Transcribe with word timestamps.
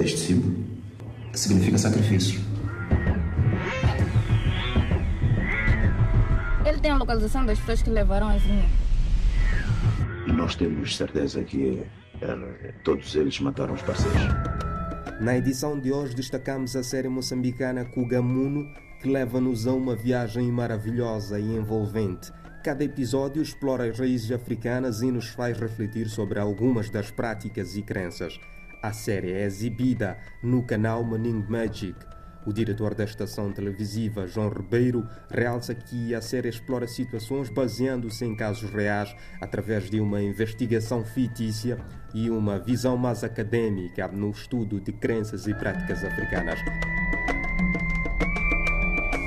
este 0.00 0.18
símbolo? 0.18 0.56
Significa 1.32 1.76
sacrifício. 1.76 2.40
Ele 6.64 6.78
tem 6.78 6.90
a 6.90 6.96
localização 6.96 7.44
das 7.44 7.58
pessoas 7.58 7.82
que 7.82 7.90
levaram 7.90 8.28
as 8.28 8.42
linhas. 8.44 8.70
E 10.26 10.32
nós 10.32 10.54
temos 10.54 10.96
certeza 10.96 11.42
que 11.44 11.82
eh, 12.20 12.74
todos 12.82 13.14
eles 13.14 13.38
mataram 13.40 13.74
os 13.74 13.82
parceiros. 13.82 14.20
Na 15.20 15.36
edição 15.36 15.78
de 15.78 15.92
hoje 15.92 16.14
destacamos 16.14 16.76
a 16.76 16.82
série 16.82 17.08
moçambicana 17.08 17.84
Kugamuno, 17.84 18.66
que 19.00 19.08
leva-nos 19.08 19.66
a 19.66 19.72
uma 19.72 19.94
viagem 19.94 20.50
maravilhosa 20.50 21.38
e 21.38 21.56
envolvente. 21.56 22.32
Cada 22.64 22.82
episódio 22.82 23.40
explora 23.40 23.84
as 23.84 23.98
raízes 23.98 24.32
africanas 24.32 25.02
e 25.02 25.10
nos 25.10 25.28
faz 25.28 25.58
refletir 25.58 26.08
sobre 26.08 26.38
algumas 26.38 26.90
das 26.90 27.10
práticas 27.10 27.76
e 27.76 27.82
crenças. 27.82 28.40
A 28.86 28.92
série 28.92 29.32
é 29.32 29.42
exibida 29.42 30.16
no 30.40 30.62
canal 30.62 31.02
Maning 31.02 31.44
Magic. 31.48 31.96
O 32.46 32.52
diretor 32.52 32.94
da 32.94 33.02
estação 33.02 33.52
televisiva, 33.52 34.28
João 34.28 34.48
Ribeiro, 34.48 35.04
realça 35.28 35.74
que 35.74 36.14
a 36.14 36.20
série 36.20 36.48
explora 36.48 36.86
situações 36.86 37.50
baseando-se 37.50 38.24
em 38.24 38.36
casos 38.36 38.70
reais 38.70 39.12
através 39.40 39.90
de 39.90 39.98
uma 39.98 40.22
investigação 40.22 41.04
fictícia 41.04 41.78
e 42.14 42.30
uma 42.30 42.60
visão 42.60 42.96
mais 42.96 43.24
acadêmica 43.24 44.06
no 44.06 44.30
estudo 44.30 44.80
de 44.80 44.92
crenças 44.92 45.48
e 45.48 45.54
práticas 45.54 46.04
africanas. 46.04 46.60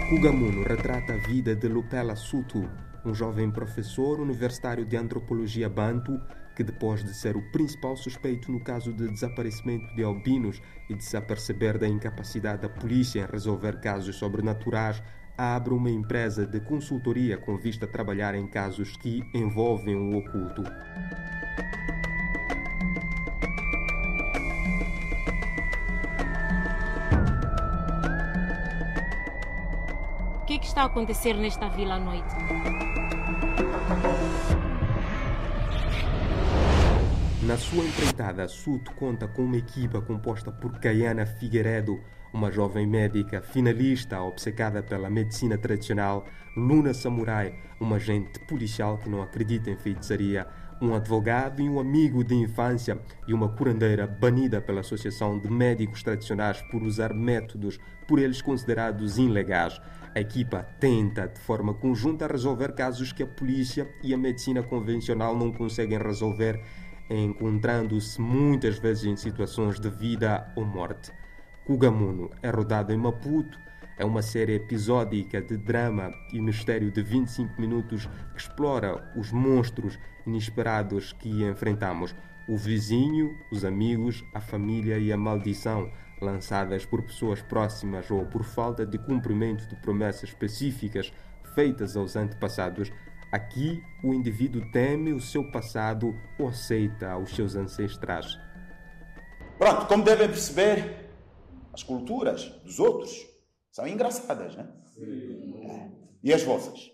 Kugamuno 0.09 0.63
retrata 0.63 1.13
a 1.13 1.17
vida 1.17 1.55
de 1.55 1.67
Lupela 1.67 2.15
Sutu, 2.15 2.67
um 3.05 3.13
jovem 3.13 3.51
professor 3.51 4.19
universitário 4.19 4.83
de 4.83 4.97
antropologia 4.97 5.69
banto 5.69 6.19
que, 6.55 6.63
depois 6.63 7.03
de 7.03 7.13
ser 7.13 7.37
o 7.37 7.51
principal 7.51 7.95
suspeito 7.95 8.51
no 8.51 8.59
caso 8.59 8.91
de 8.91 9.07
desaparecimento 9.07 9.93
de 9.95 10.03
albinos 10.03 10.59
e 10.89 10.95
de 10.95 11.05
se 11.05 11.15
aperceber 11.15 11.77
da 11.77 11.87
incapacidade 11.87 12.63
da 12.63 12.69
polícia 12.69 13.19
em 13.19 13.31
resolver 13.31 13.79
casos 13.81 14.15
sobrenaturais, 14.15 14.99
abre 15.37 15.75
uma 15.75 15.91
empresa 15.91 16.43
de 16.43 16.59
consultoria 16.59 17.37
com 17.37 17.55
vista 17.55 17.85
a 17.85 17.87
trabalhar 17.87 18.33
em 18.33 18.47
casos 18.47 18.97
que 18.97 19.21
envolvem 19.31 19.95
o 19.95 20.17
oculto. 20.17 20.63
Está 30.69 30.83
a 30.83 30.85
acontecer 30.85 31.33
nesta 31.33 31.67
vila 31.67 31.95
à 31.95 31.99
noite? 31.99 32.35
Na 37.41 37.57
sua 37.57 37.83
empreitada, 37.83 38.47
Suto 38.47 38.91
conta 38.93 39.27
com 39.27 39.45
uma 39.45 39.57
equipa 39.57 39.99
composta 39.99 40.51
por 40.51 40.79
Caiana 40.79 41.25
Figueiredo, 41.25 41.99
uma 42.31 42.51
jovem 42.51 42.85
médica 42.85 43.41
finalista 43.41 44.21
obcecada 44.21 44.83
pela 44.83 45.09
medicina 45.09 45.57
tradicional, 45.57 46.27
Luna 46.55 46.93
Samurai, 46.93 47.55
uma 47.79 47.95
agente 47.95 48.39
policial 48.41 48.99
que 48.99 49.09
não 49.09 49.23
acredita 49.23 49.71
em 49.71 49.75
feitiçaria, 49.75 50.45
um 50.79 50.93
advogado 50.93 51.61
e 51.61 51.67
um 51.67 51.79
amigo 51.79 52.23
de 52.23 52.35
infância 52.35 52.99
e 53.27 53.33
uma 53.33 53.49
curandeira 53.49 54.05
banida 54.05 54.61
pela 54.61 54.81
Associação 54.81 55.39
de 55.39 55.49
Médicos 55.49 56.03
Tradicionais 56.03 56.61
por 56.69 56.83
usar 56.83 57.11
métodos 57.11 57.79
por 58.07 58.19
eles 58.19 58.41
considerados 58.41 59.17
ilegais. 59.17 59.81
A 60.15 60.19
equipa 60.19 60.63
tenta, 60.79 61.27
de 61.27 61.39
forma 61.39 61.73
conjunta, 61.73 62.27
resolver 62.27 62.73
casos 62.73 63.13
que 63.13 63.21
a 63.21 63.27
polícia 63.27 63.87
e 64.01 64.13
a 64.13 64.17
medicina 64.17 64.63
convencional 64.63 65.37
não 65.37 65.51
conseguem 65.51 65.99
resolver, 65.99 66.59
encontrando-se 67.09 68.19
muitas 68.19 68.79
vezes 68.79 69.05
em 69.05 69.15
situações 69.15 69.79
de 69.79 69.89
vida 69.89 70.51
ou 70.55 70.65
morte. 70.65 71.11
Kugamuno 71.63 72.31
é 72.41 72.49
rodado 72.49 72.91
em 72.91 72.97
Maputo, 72.97 73.59
é 73.99 74.03
uma 74.03 74.23
série 74.23 74.55
episódica 74.55 75.41
de 75.41 75.57
drama 75.57 76.11
e 76.33 76.41
mistério 76.41 76.89
de 76.89 77.03
25 77.03 77.61
minutos 77.61 78.07
que 78.33 78.39
explora 78.39 79.13
os 79.15 79.31
monstros 79.31 79.99
inesperados 80.25 81.13
que 81.13 81.43
enfrentamos, 81.43 82.15
o 82.47 82.57
vizinho, 82.57 83.37
os 83.51 83.63
amigos, 83.63 84.23
a 84.33 84.39
família 84.39 84.97
e 84.97 85.13
a 85.13 85.17
maldição, 85.17 85.91
lançadas 86.21 86.85
por 86.85 87.01
pessoas 87.03 87.41
próximas 87.41 88.09
ou 88.11 88.25
por 88.25 88.43
falta 88.43 88.85
de 88.85 88.97
cumprimento 88.97 89.67
de 89.67 89.75
promessas 89.75 90.29
específicas 90.29 91.11
feitas 91.55 91.95
aos 91.95 92.15
antepassados. 92.15 92.91
Aqui, 93.31 93.83
o 94.03 94.13
indivíduo 94.13 94.71
teme 94.71 95.13
o 95.13 95.19
seu 95.19 95.51
passado 95.51 96.13
ou 96.39 96.47
aceita 96.47 97.17
os 97.17 97.35
seus 97.35 97.55
ancestrais. 97.55 98.39
Pronto, 99.57 99.87
como 99.87 100.03
devem 100.03 100.27
perceber, 100.27 101.09
as 101.73 101.83
culturas 101.83 102.45
dos 102.63 102.79
outros 102.79 103.27
são 103.71 103.87
engraçadas, 103.87 104.55
né? 104.55 104.67
É. 104.97 105.89
E 106.23 106.33
as 106.33 106.43
vossas? 106.43 106.91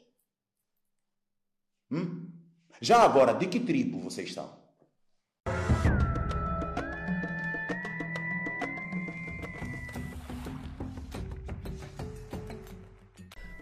Hum? 1.91 2.29
Já 2.81 3.01
agora, 3.03 3.33
de 3.33 3.47
que 3.47 3.59
tribo 3.59 3.99
vocês 3.99 4.33
são? 4.33 4.64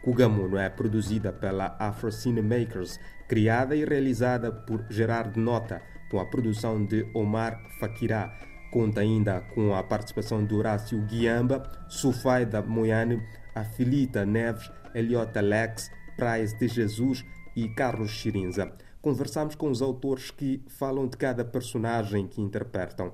Kugamuno 0.04 0.58
é 0.58 0.70
produzida 0.70 1.32
pela 1.32 1.78
Afro 1.80 2.12
Cinemakers, 2.12 3.00
criada 3.26 3.74
e 3.74 3.86
realizada 3.86 4.52
por 4.52 4.86
Gerard 4.90 5.40
Nota, 5.40 5.82
com 6.12 6.20
a 6.20 6.26
produção 6.26 6.86
de 6.86 7.10
Omar 7.14 7.58
Fakirá. 7.80 8.38
Conta 8.70 9.00
ainda 9.00 9.40
com 9.56 9.74
a 9.74 9.82
participação 9.82 10.46
de 10.46 10.54
Horácio 10.54 11.00
Guiamba, 11.04 11.64
Sufaida 11.88 12.62
Moyane, 12.62 13.24
Afilita 13.56 14.26
Neves, 14.26 14.70
Eliota 14.94 15.40
Lex, 15.40 15.90
Prais 16.18 16.54
de 16.60 16.68
Jesus 16.68 17.24
e 17.56 17.70
Carlos 17.70 18.12
Chirinza. 18.12 18.74
Conversamos 19.02 19.56
com 19.56 19.70
os 19.70 19.82
autores 19.82 20.32
que 20.32 20.62
falam 20.68 21.08
de 21.08 21.16
cada 21.16 21.46
personagem 21.46 22.28
que 22.28 22.42
interpretam. 22.42 23.14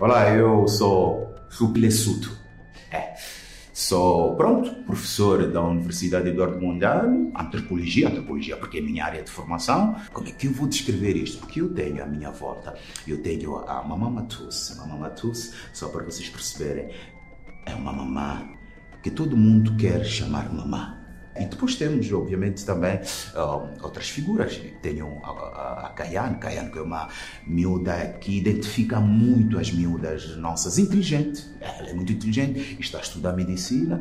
Olá, 0.00 0.34
eu 0.34 0.66
sou 0.66 1.32
Suple 1.48 1.92
Suto. 1.92 2.36
É. 2.90 3.14
Sou, 3.82 4.36
pronto, 4.36 4.72
professor 4.84 5.50
da 5.50 5.60
Universidade 5.60 6.28
Eduardo 6.28 6.60
Mondlane, 6.60 7.32
antropologia, 7.36 8.06
antropologia 8.06 8.56
porque 8.56 8.78
é 8.78 8.80
minha 8.80 9.04
área 9.04 9.24
de 9.24 9.28
formação. 9.28 9.96
Como 10.12 10.28
é 10.28 10.30
que 10.30 10.46
eu 10.46 10.52
vou 10.52 10.68
descrever 10.68 11.16
isto? 11.16 11.38
Porque 11.38 11.60
eu 11.60 11.74
tenho 11.74 12.00
à 12.00 12.06
minha 12.06 12.30
volta, 12.30 12.74
eu 13.08 13.20
tenho 13.20 13.56
a 13.56 13.82
mamã 13.82 14.08
Matus. 14.08 14.76
Mamã 14.78 14.98
Matus, 14.98 15.52
só 15.72 15.88
para 15.88 16.04
vocês 16.04 16.28
perceberem, 16.28 16.94
é 17.66 17.74
uma 17.74 17.92
mamã 17.92 18.50
que 19.02 19.10
todo 19.10 19.36
mundo 19.36 19.76
quer 19.76 20.04
chamar 20.04 20.54
mamã. 20.54 21.01
E 21.34 21.46
depois 21.46 21.76
temos, 21.76 22.12
obviamente, 22.12 22.64
também 22.64 22.96
uh, 22.96 23.82
outras 23.82 24.08
figuras. 24.08 24.60
Tenho 24.82 25.18
a, 25.24 25.30
a, 25.30 25.86
a 25.86 26.34
que 26.34 26.78
é 26.78 26.82
uma 26.82 27.08
miúda 27.46 28.18
que 28.20 28.38
identifica 28.38 29.00
muito 29.00 29.58
as 29.58 29.72
miúdas 29.72 30.36
nossas, 30.36 30.78
inteligente. 30.78 31.46
Ela 31.60 31.90
é 31.90 31.94
muito 31.94 32.12
inteligente, 32.12 32.76
está 32.78 32.98
a 32.98 33.00
estudar 33.00 33.32
medicina. 33.34 34.00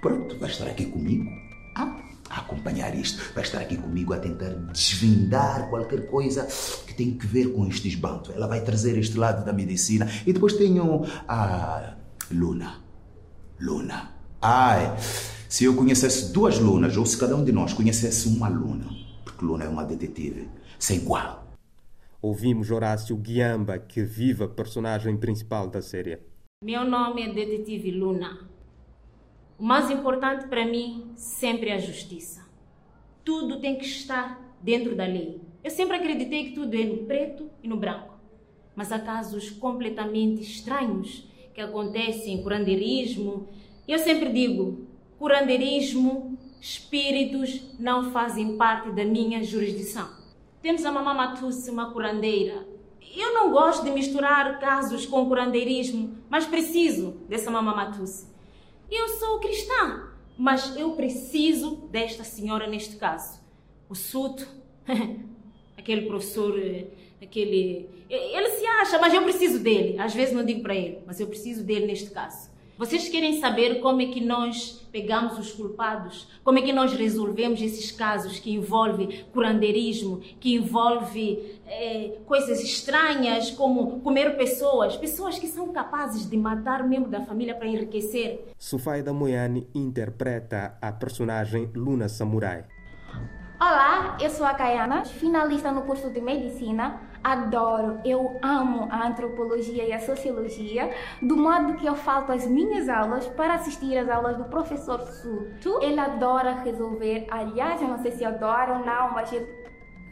Pronto, 0.00 0.38
vai 0.38 0.50
estar 0.50 0.66
aqui 0.66 0.84
comigo 0.86 1.30
a, 1.74 1.98
a 2.28 2.40
acompanhar 2.40 2.94
isto. 2.94 3.32
Vai 3.34 3.44
estar 3.44 3.60
aqui 3.60 3.76
comigo 3.76 4.12
a 4.12 4.18
tentar 4.18 4.50
desvendar 4.72 5.70
qualquer 5.70 6.06
coisa 6.06 6.46
que 6.86 6.92
tem 6.92 7.16
que 7.16 7.26
ver 7.26 7.52
com 7.54 7.66
este 7.66 7.88
esbanto. 7.88 8.32
Ela 8.32 8.46
vai 8.46 8.60
trazer 8.60 8.98
este 8.98 9.16
lado 9.16 9.46
da 9.46 9.52
medicina. 9.52 10.06
E 10.26 10.32
depois 10.32 10.52
tenho 10.52 11.04
a 11.26 11.94
Luna. 12.30 12.82
Luna. 13.58 14.10
Ai. 14.42 14.94
Se 15.48 15.64
eu 15.64 15.76
conhecesse 15.76 16.32
duas 16.32 16.58
lunas, 16.58 16.96
ou 16.96 17.06
se 17.06 17.16
cada 17.16 17.36
um 17.36 17.44
de 17.44 17.52
nós 17.52 17.72
conhecesse 17.72 18.28
uma 18.28 18.48
luna, 18.48 18.86
porque 19.24 19.44
Luna 19.44 19.64
é 19.64 19.68
uma 19.68 19.84
detetive, 19.84 20.48
sem 20.76 20.96
igual. 20.98 21.46
Ouvimos 22.20 22.72
Horácio 22.72 23.16
Guiamba, 23.16 23.78
que 23.78 24.02
vive 24.02 24.42
a 24.42 24.48
personagem 24.48 25.16
principal 25.16 25.68
da 25.68 25.80
série. 25.80 26.18
Meu 26.64 26.84
nome 26.84 27.22
é 27.22 27.32
Detetive 27.32 27.92
Luna. 27.92 28.48
O 29.56 29.62
mais 29.62 29.88
importante 29.88 30.48
para 30.48 30.66
mim 30.66 31.12
sempre 31.14 31.70
é 31.70 31.74
a 31.74 31.78
justiça. 31.78 32.44
Tudo 33.24 33.60
tem 33.60 33.78
que 33.78 33.84
estar 33.84 34.58
dentro 34.60 34.96
da 34.96 35.04
lei. 35.04 35.40
Eu 35.62 35.70
sempre 35.70 35.96
acreditei 35.96 36.46
que 36.46 36.54
tudo 36.56 36.74
é 36.74 36.84
no 36.84 37.04
preto 37.04 37.48
e 37.62 37.68
no 37.68 37.76
branco. 37.76 38.14
Mas 38.74 38.90
há 38.90 38.98
casos 38.98 39.48
completamente 39.50 40.42
estranhos 40.42 41.28
que 41.54 41.60
acontecem 41.60 42.34
em 42.34 42.42
curandeirismo. 42.42 43.48
Eu 43.86 43.98
sempre 44.00 44.32
digo, 44.32 44.85
curandeirismo, 45.18 46.38
espíritos 46.60 47.60
não 47.78 48.10
fazem 48.10 48.56
parte 48.56 48.90
da 48.90 49.04
minha 49.04 49.42
jurisdição. 49.42 50.08
Temos 50.62 50.84
a 50.84 50.92
Mamá 50.92 51.14
Matusse, 51.14 51.70
uma 51.70 51.92
curandeira. 51.92 52.66
Eu 53.16 53.32
não 53.32 53.50
gosto 53.50 53.84
de 53.84 53.90
misturar 53.90 54.58
casos 54.58 55.06
com 55.06 55.26
curandeirismo, 55.26 56.18
mas 56.28 56.44
preciso 56.44 57.12
dessa 57.28 57.50
Mamá 57.50 57.74
Matusse. 57.74 58.26
Eu 58.90 59.08
sou 59.10 59.38
cristã, 59.38 60.10
mas 60.36 60.76
eu 60.76 60.92
preciso 60.92 61.76
desta 61.90 62.24
senhora 62.24 62.66
neste 62.66 62.96
caso. 62.96 63.40
O 63.88 63.94
Suto, 63.94 64.46
aquele 65.78 66.02
professor, 66.02 66.54
aquele. 67.22 67.88
Ele 68.08 68.50
se 68.50 68.66
acha, 68.66 68.98
mas 68.98 69.14
eu 69.14 69.22
preciso 69.22 69.60
dele. 69.60 69.98
Às 69.98 70.14
vezes 70.14 70.34
não 70.34 70.44
digo 70.44 70.62
para 70.62 70.74
ele, 70.74 70.98
mas 71.06 71.18
eu 71.20 71.26
preciso 71.26 71.64
dele 71.64 71.86
neste 71.86 72.10
caso. 72.10 72.50
Vocês 72.78 73.08
querem 73.08 73.40
saber 73.40 73.80
como 73.80 74.02
é 74.02 74.06
que 74.06 74.20
nós 74.20 74.86
pegamos 74.92 75.38
os 75.38 75.50
culpados? 75.50 76.28
Como 76.44 76.58
é 76.58 76.62
que 76.62 76.74
nós 76.74 76.92
resolvemos 76.92 77.62
esses 77.62 77.90
casos 77.90 78.38
que 78.38 78.52
envolvem 78.52 79.24
curandeirismo, 79.32 80.20
que 80.38 80.54
envolve 80.56 81.58
é, 81.66 82.18
coisas 82.26 82.60
estranhas 82.60 83.50
como 83.50 84.00
comer 84.00 84.36
pessoas, 84.36 84.94
pessoas 84.94 85.38
que 85.38 85.46
são 85.46 85.72
capazes 85.72 86.28
de 86.28 86.36
matar 86.36 86.86
membro 86.86 87.10
da 87.10 87.24
família 87.24 87.54
para 87.54 87.66
enriquecer? 87.66 88.44
Sufaida 88.58 89.10
Moyane 89.10 89.66
interpreta 89.74 90.76
a 90.82 90.92
personagem 90.92 91.70
Luna 91.74 92.10
Samurai. 92.10 92.66
Olá, 93.58 94.18
eu 94.20 94.28
sou 94.28 94.44
a 94.44 94.52
Kayana, 94.52 95.06
finalista 95.06 95.72
no 95.72 95.80
curso 95.80 96.10
de 96.10 96.20
Medicina. 96.20 97.00
Adoro, 97.26 97.98
eu 98.04 98.38
amo 98.40 98.86
a 98.88 99.04
antropologia 99.04 99.84
e 99.84 99.92
a 99.92 99.98
sociologia, 99.98 100.94
do 101.20 101.36
modo 101.36 101.74
que 101.74 101.84
eu 101.84 101.96
falto 101.96 102.30
as 102.30 102.46
minhas 102.46 102.88
aulas 102.88 103.26
para 103.26 103.54
assistir 103.54 103.98
às 103.98 104.08
aulas 104.08 104.36
do 104.36 104.44
professor 104.44 105.00
Su. 105.00 105.48
Tu? 105.60 105.76
Ele 105.82 105.98
adora 105.98 106.52
resolver, 106.62 107.26
aliás, 107.28 107.82
eu 107.82 107.88
não 107.88 107.98
sei 107.98 108.12
se 108.12 108.24
adora 108.24 108.74
ou 108.74 108.86
não, 108.86 109.10
mas 109.10 109.32
ele 109.32 109.44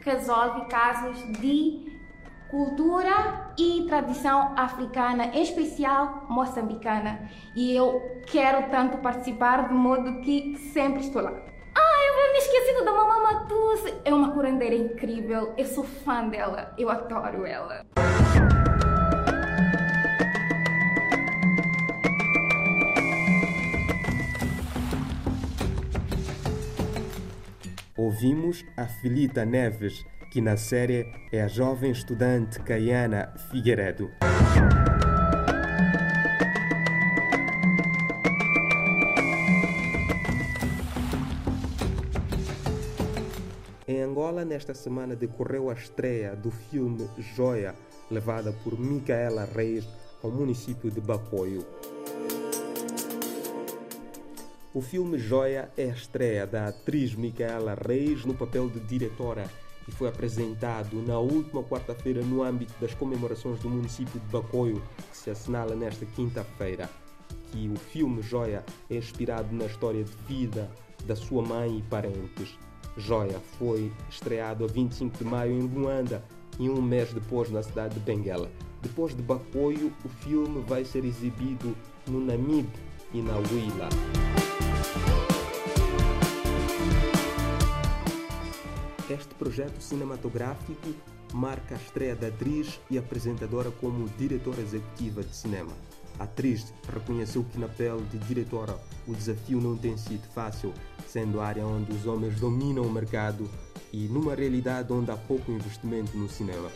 resolve 0.01 0.65
casos 0.65 1.17
de 1.39 1.97
cultura 2.51 3.53
e 3.57 3.85
tradição 3.87 4.51
africana, 4.57 5.27
em 5.27 5.41
especial 5.41 6.25
moçambicana. 6.29 7.29
E 7.55 7.73
eu 7.73 8.21
quero 8.25 8.69
tanto 8.69 8.97
participar, 8.97 9.69
de 9.69 9.73
modo 9.73 10.19
que 10.19 10.57
sempre 10.57 10.99
estou 10.99 11.21
lá. 11.21 11.54
Eu 12.25 12.31
me 12.31 12.39
esquecido 12.39 12.83
da 12.83 12.91
Matusse. 12.91 13.93
É 14.03 14.11
uma 14.11 14.31
curandeira 14.31 14.73
incrível. 14.73 15.53
Eu 15.55 15.65
sou 15.67 15.83
fã 15.83 16.27
dela. 16.27 16.73
Eu 16.75 16.89
adoro 16.89 17.45
ela. 17.45 17.85
Ouvimos 27.95 28.65
a 28.75 28.87
Filita 28.87 29.45
Neves, 29.45 30.03
que 30.31 30.41
na 30.41 30.57
série 30.57 31.05
é 31.31 31.43
a 31.43 31.47
jovem 31.47 31.91
estudante 31.91 32.59
Caiana 32.59 33.35
Figueiredo. 33.51 34.09
Angola, 44.35 44.43
nesta 44.43 44.73
semana 44.73 45.15
decorreu 45.15 45.69
a 45.69 45.73
estreia 45.73 46.35
do 46.35 46.51
filme 46.51 47.09
Joia, 47.17 47.73
levada 48.11 48.51
por 48.51 48.77
Micaela 48.77 49.45
Reis 49.45 49.87
ao 50.21 50.29
município 50.29 50.91
de 50.91 50.99
Bacoio. 50.99 51.65
O 54.73 54.81
filme 54.81 55.17
Joia 55.17 55.71
é 55.77 55.85
a 55.85 55.93
estreia 55.93 56.45
da 56.45 56.67
atriz 56.67 57.15
Micaela 57.15 57.75
Reis 57.75 58.25
no 58.25 58.33
papel 58.33 58.69
de 58.69 58.81
diretora 58.81 59.49
e 59.87 59.91
foi 59.93 60.09
apresentado 60.09 61.01
na 61.01 61.17
última 61.17 61.63
quarta-feira 61.63 62.21
no 62.21 62.43
âmbito 62.43 62.73
das 62.81 62.93
comemorações 62.93 63.61
do 63.61 63.69
município 63.69 64.19
de 64.19 64.27
Bacoio, 64.27 64.83
que 65.11 65.17
se 65.17 65.29
assinala 65.29 65.75
nesta 65.75 66.05
quinta-feira. 66.05 66.89
Que 67.53 67.69
o 67.69 67.77
filme 67.77 68.21
Joia 68.21 68.65
é 68.89 68.97
inspirado 68.97 69.55
na 69.55 69.65
história 69.65 70.03
de 70.03 70.11
vida 70.27 70.69
da 71.05 71.15
sua 71.15 71.41
mãe 71.41 71.77
e 71.77 71.81
parentes. 71.83 72.57
Joia 72.97 73.39
foi 73.59 73.91
estreado 74.09 74.63
a 74.63 74.67
25 74.67 75.17
de 75.17 75.23
maio 75.25 75.51
em 75.51 75.61
Luanda 75.61 76.23
e 76.57 76.69
um 76.69 76.81
mês 76.81 77.11
depois 77.11 77.51
na 77.51 77.61
cidade 77.61 77.95
de 77.95 77.99
Benguela. 77.99 78.49
Depois 78.81 79.15
de 79.15 79.21
Bacoio, 79.21 79.91
o 80.03 80.09
filme 80.09 80.63
vai 80.65 80.85
ser 80.85 81.03
exibido 81.03 81.75
no 82.07 82.23
Namib 82.23 82.69
e 83.13 83.21
na 83.21 83.35
Huila. 83.35 83.89
Este 89.09 89.35
projeto 89.35 89.81
cinematográfico 89.81 90.93
marca 91.33 91.75
a 91.75 91.77
estreia 91.77 92.15
da 92.15 92.27
atriz 92.27 92.79
e 92.89 92.97
apresentadora 92.97 93.71
como 93.71 94.07
diretora 94.17 94.61
executiva 94.61 95.21
de 95.21 95.35
cinema. 95.35 95.73
A 96.19 96.23
atriz 96.23 96.73
reconheceu 96.91 97.43
que 97.43 97.59
na 97.59 97.67
pele 97.67 98.03
de 98.11 98.17
diretora 98.19 98.77
o 99.07 99.13
desafio 99.13 99.59
não 99.59 99.77
tem 99.77 99.97
sido 99.97 100.27
fácil, 100.33 100.73
sendo 101.07 101.39
a 101.41 101.45
área 101.45 101.65
onde 101.65 101.91
os 101.91 102.05
homens 102.05 102.39
dominam 102.39 102.83
o 102.83 102.91
mercado 102.91 103.49
e 103.91 104.07
numa 104.07 104.33
realidade 104.35 104.91
onde 104.91 105.11
há 105.11 105.17
pouco 105.17 105.51
investimento 105.51 106.17
no 106.17 106.29
cinema. 106.29 106.69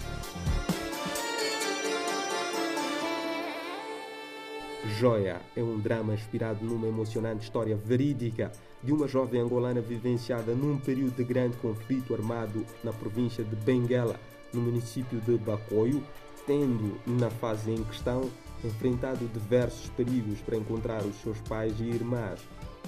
Joia 4.97 5.41
é 5.55 5.61
um 5.61 5.79
drama 5.79 6.13
inspirado 6.13 6.65
numa 6.65 6.87
emocionante 6.87 7.43
história 7.43 7.75
verídica 7.75 8.51
de 8.83 8.93
uma 8.93 9.07
jovem 9.07 9.41
angolana 9.41 9.81
vivenciada 9.81 10.53
num 10.53 10.77
período 10.77 11.15
de 11.15 11.23
grande 11.23 11.57
conflito 11.57 12.13
armado 12.13 12.65
na 12.83 12.93
província 12.93 13.43
de 13.43 13.55
Benguela, 13.57 14.19
no 14.53 14.61
município 14.61 15.19
de 15.21 15.37
Bacoio, 15.37 16.03
tendo, 16.45 16.99
na 17.05 17.29
fase 17.29 17.71
em 17.71 17.83
questão, 17.83 18.29
enfrentado 18.63 19.27
diversos 19.27 19.89
perigos 19.89 20.39
para 20.41 20.57
encontrar 20.57 21.03
os 21.03 21.15
seus 21.21 21.39
pais 21.41 21.79
e 21.79 21.83
irmãs. 21.83 22.39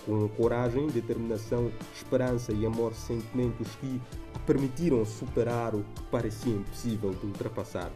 Com 0.05 0.27
coragem, 0.29 0.87
determinação, 0.87 1.71
esperança 1.95 2.51
e 2.51 2.65
amor, 2.65 2.93
sentimentos 2.93 3.67
que 3.75 4.01
permitiram 4.45 5.05
superar 5.05 5.75
o 5.75 5.83
que 5.83 6.03
parecia 6.03 6.53
impossível 6.53 7.11
de 7.11 7.27
ultrapassar. 7.27 7.91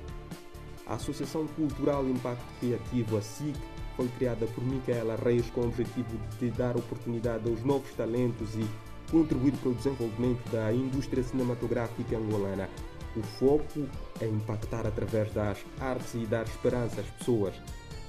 A 0.85 0.95
Associação 0.95 1.47
Cultural 1.47 2.07
Impacto 2.07 2.45
Criativo, 2.59 3.17
a 3.17 3.21
SIC, 3.21 3.55
foi 3.95 4.07
criada 4.09 4.45
por 4.47 4.63
Micaela 4.63 5.15
Reis 5.15 5.49
com 5.49 5.61
o 5.61 5.67
objetivo 5.67 6.17
de 6.39 6.51
dar 6.51 6.77
oportunidade 6.77 7.49
aos 7.49 7.63
novos 7.63 7.91
talentos 7.93 8.55
e 8.55 8.65
contribuir 9.09 9.53
para 9.53 9.69
o 9.69 9.73
desenvolvimento 9.73 10.47
da 10.51 10.71
indústria 10.71 11.23
cinematográfica 11.23 12.17
angolana. 12.17 12.69
O 13.15 13.23
foco 13.23 13.87
é 14.19 14.27
impactar 14.27 14.85
através 14.85 15.31
das 15.31 15.57
artes 15.79 16.13
e 16.15 16.25
dar 16.25 16.43
esperança 16.43 16.99
às 16.99 17.07
pessoas. 17.07 17.55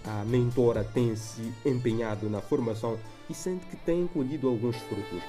A 0.04 0.24
mentora 0.24 0.82
tem 0.82 1.14
se 1.14 1.52
empenhado 1.64 2.28
na 2.28 2.40
formação 2.40 2.98
e 3.30 3.34
sente 3.34 3.66
que 3.66 3.76
tem 3.76 4.06
colhido 4.06 4.48
alguns 4.48 4.76
frutos. 4.76 5.22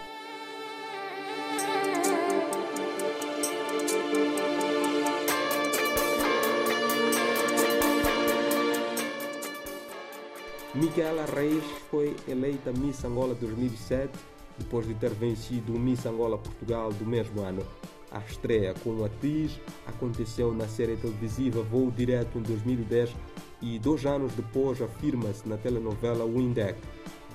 Micaela 10.73 11.25
Reis 11.25 11.63
foi 11.89 12.15
eleita 12.27 12.71
Miss 12.71 13.03
Angola 13.03 13.33
2007 13.33 14.11
depois 14.57 14.87
de 14.87 14.93
ter 14.93 15.11
vencido 15.11 15.73
o 15.73 15.79
Miss 15.79 16.05
Angola 16.05 16.37
Portugal 16.37 16.91
do 16.91 17.05
mesmo 17.05 17.41
ano. 17.41 17.63
A 18.11 18.19
estreia 18.19 18.73
como 18.83 19.03
atriz 19.03 19.59
aconteceu 19.85 20.53
na 20.53 20.67
série 20.67 20.95
televisiva 20.95 21.61
Voo 21.61 21.91
Direto 21.91 22.37
em 22.37 22.41
2010 22.41 23.13
e 23.61 23.77
dois 23.79 24.05
anos 24.05 24.33
depois 24.33 24.81
afirma-se 24.81 25.47
na 25.47 25.57
telenovela 25.57 26.25
Windeck 26.25 26.79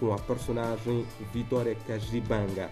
com 0.00 0.12
a 0.12 0.18
personagem 0.18 1.06
Vitória 1.32 1.76
Cajibanga. 1.86 2.70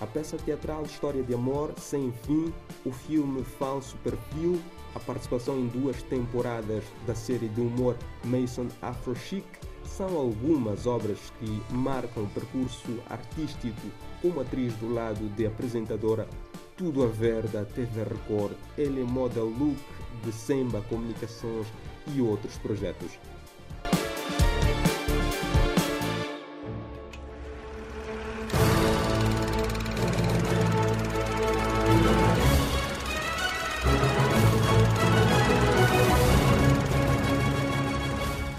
A 0.00 0.06
peça 0.06 0.36
teatral 0.36 0.82
História 0.82 1.22
de 1.22 1.34
Amor 1.34 1.72
Sem 1.78 2.12
Fim, 2.24 2.52
o 2.84 2.92
filme 2.92 3.42
Falso 3.42 3.96
Perfil, 3.98 4.60
a 4.94 5.00
participação 5.00 5.58
em 5.58 5.66
duas 5.68 6.02
temporadas 6.02 6.84
da 7.06 7.14
série 7.14 7.48
de 7.48 7.60
humor 7.60 7.96
Mason 8.24 8.66
Afro 8.82 9.14
Chic 9.14 9.44
são 9.84 10.16
algumas 10.16 10.86
obras 10.86 11.18
que 11.38 11.62
marcam 11.72 12.24
o 12.24 12.28
percurso 12.28 13.00
artístico 13.08 13.88
como 14.20 14.40
atriz 14.40 14.74
do 14.74 14.92
lado 14.92 15.28
de 15.36 15.46
apresentadora 15.46 16.28
Tudo 16.76 17.04
a 17.04 17.06
Ver 17.06 17.46
da 17.46 17.64
TV 17.64 18.02
Record, 18.02 18.56
ele 18.76 19.04
Model 19.04 19.44
Look 19.44 19.78
de 20.24 20.32
Semba 20.32 20.82
Comunicações 20.82 21.68
e 22.12 22.20
outros 22.20 22.58
projetos. 22.58 23.12